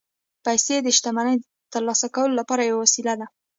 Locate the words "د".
0.81-0.87